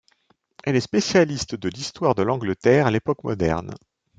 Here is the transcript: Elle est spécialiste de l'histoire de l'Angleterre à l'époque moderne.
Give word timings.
Elle 0.63 0.75
est 0.77 0.81
spécialiste 0.81 1.53
de 1.53 1.69
l'histoire 1.69 2.15
de 2.15 2.23
l'Angleterre 2.23 2.87
à 2.87 2.89
l'époque 2.89 3.23
moderne. 3.23 3.75